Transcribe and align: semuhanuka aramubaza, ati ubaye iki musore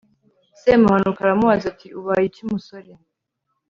semuhanuka 0.61 1.19
aramubaza, 1.21 1.65
ati 1.73 1.87
ubaye 1.99 2.25
iki 2.29 2.43
musore 2.51 2.91